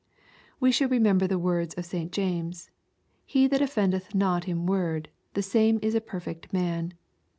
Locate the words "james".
2.11-2.71